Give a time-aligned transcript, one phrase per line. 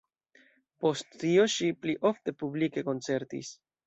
[0.85, 3.53] Post tio ŝi pli ofte publike koncertis.